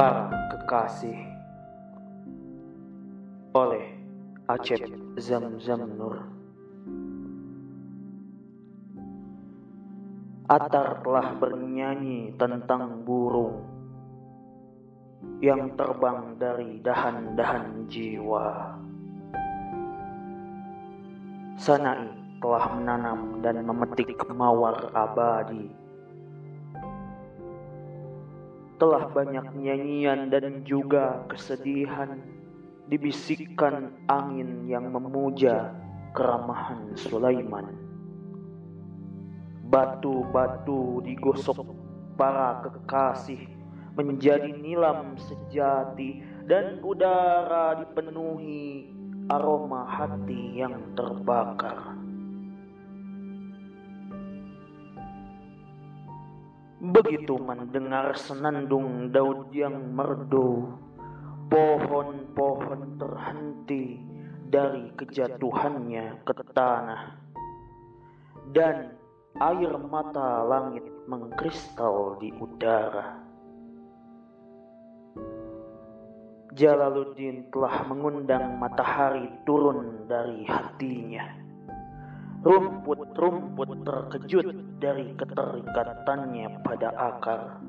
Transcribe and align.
Para 0.00 0.32
Kekasih. 0.48 1.20
Oleh 3.52 4.00
Acep 4.48 4.80
Zamzam 5.20 5.84
Nur. 5.92 6.24
Atar 10.48 11.04
telah 11.04 11.36
bernyanyi 11.36 12.32
tentang 12.40 13.04
burung 13.04 13.60
yang 15.44 15.76
terbang 15.76 16.32
dari 16.40 16.80
dahan-dahan 16.80 17.84
jiwa. 17.84 18.80
Sanai 21.60 22.08
telah 22.40 22.72
menanam 22.72 23.44
dan 23.44 23.60
memetik 23.68 24.16
mawar 24.32 24.80
abadi 24.96 25.68
telah 28.80 29.12
banyak 29.12 29.44
nyanyian 29.60 30.32
dan 30.32 30.64
juga 30.64 31.28
kesedihan 31.28 32.16
dibisikkan 32.88 33.92
angin 34.08 34.64
yang 34.64 34.88
memuja 34.88 35.76
keramahan 36.16 36.96
Sulaiman. 36.96 37.76
Batu-batu 39.70 41.04
digosok 41.04 41.62
para 42.16 42.64
kekasih 42.64 43.46
menjadi 43.94 44.50
nilam 44.50 45.14
sejati 45.28 46.24
dan 46.48 46.80
udara 46.80 47.78
dipenuhi 47.84 48.90
aroma 49.30 49.86
hati 49.86 50.58
yang 50.58 50.96
terbakar. 50.98 51.89
Begitu 56.80 57.36
mendengar 57.36 58.16
senandung 58.16 59.12
Daud 59.12 59.52
yang 59.52 59.92
merdu, 59.92 60.80
pohon-pohon 61.52 62.96
terhenti 62.96 64.00
dari 64.48 64.88
kejatuhannya 64.96 66.24
ke 66.24 66.32
tanah, 66.56 67.20
dan 68.56 68.96
air 69.36 69.76
mata 69.76 70.40
langit 70.40 70.88
mengkristal 71.04 72.16
di 72.16 72.32
udara. 72.40 73.28
Jalaluddin 76.56 77.52
telah 77.52 77.84
mengundang 77.92 78.56
matahari 78.56 79.28
turun 79.44 80.08
dari 80.08 80.48
hatinya 80.48 81.49
Rumput-rumput 82.40 83.84
terkejut 83.84 84.48
dari 84.80 85.12
keterikatannya 85.12 86.64
pada 86.64 86.88
akar. 86.96 87.60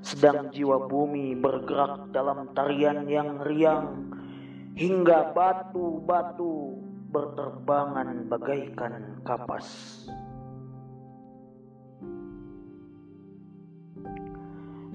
Sedang 0.00 0.48
jiwa 0.48 0.88
bumi 0.88 1.36
bergerak 1.36 2.08
dalam 2.16 2.48
tarian 2.56 3.04
yang 3.04 3.44
riang 3.44 4.08
hingga 4.72 5.36
batu-batu 5.36 6.80
berterbangan 7.12 8.24
bagaikan 8.24 9.20
kapas. 9.20 9.68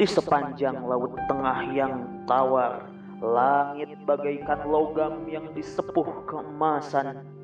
Di 0.00 0.06
sepanjang 0.06 0.80
laut 0.86 1.12
tengah 1.28 1.76
yang 1.76 2.24
tawar, 2.24 2.88
langit 3.20 3.92
bagaikan 4.08 4.64
logam 4.64 5.26
yang 5.26 5.50
disepuh 5.52 6.24
keemasan 6.24 7.37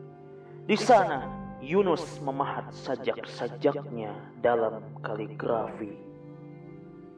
di 0.65 0.77
sana 0.81 1.29
Yunus 1.65 2.21
memahat 2.21 2.69
sajak-sajaknya 2.73 4.13
dalam 4.45 4.85
kaligrafi 5.01 5.97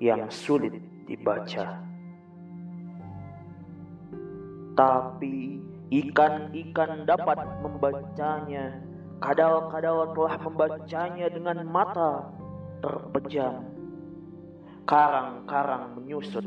yang 0.03 0.31
sulit 0.31 0.79
dibaca. 1.07 1.83
Tapi 4.77 5.63
ikan-ikan 5.91 7.07
dapat 7.09 7.39
membacanya. 7.63 8.83
Kadal-kadal 9.17 10.13
telah 10.13 10.37
membacanya 10.45 11.27
dengan 11.33 11.65
mata 11.65 12.29
terpejam. 12.85 13.65
Karang-karang 14.85 15.97
menyusut 15.97 16.45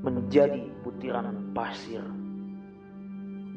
menjadi 0.00 0.72
butiran 0.80 1.52
pasir. 1.52 2.00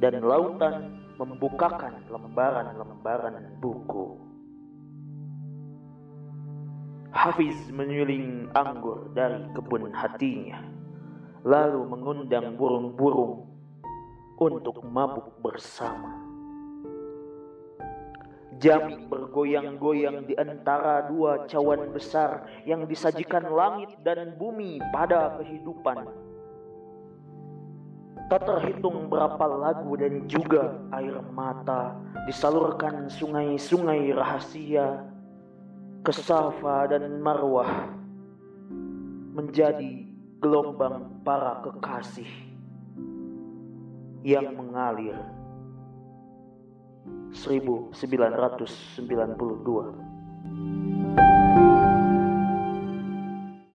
Dan 0.03 0.20
lautan 0.20 1.03
membukakan 1.18 2.01
lembaran-lembaran 2.09 3.59
buku. 3.62 4.18
Hafiz 7.13 7.56
menyuling 7.69 8.50
anggur 8.57 9.13
dari 9.13 9.46
kebun 9.53 9.94
hatinya, 9.94 10.57
lalu 11.46 11.85
mengundang 11.85 12.57
burung-burung 12.57 13.46
untuk 14.41 14.81
mabuk 14.81 15.38
bersama. 15.46 16.18
Jami 18.57 18.96
bergoyang-goyang 19.12 20.25
di 20.25 20.34
antara 20.40 21.06
dua 21.06 21.46
cawan 21.46 21.91
besar 21.94 22.47
yang 22.63 22.88
disajikan 22.88 23.46
langit 23.50 23.91
dan 24.02 24.34
bumi 24.40 24.79
pada 24.90 25.38
kehidupan 25.41 26.06
Tak 28.31 28.47
terhitung 28.47 29.11
berapa 29.11 29.45
lagu 29.45 29.94
dan 30.00 30.25
juga 30.25 30.79
air 30.95 31.19
mata 31.35 31.94
disalurkan 32.25 33.11
sungai-sungai 33.11 34.16
rahasia 34.16 35.13
ke 36.03 36.11
Safa 36.11 36.91
dan 36.91 37.23
Marwah 37.23 37.88
menjadi 39.34 40.03
gelombang 40.44 41.23
para 41.23 41.63
kekasih 41.63 42.28
yang 44.23 44.55
mengalir. 44.55 45.16
1992 47.34 48.53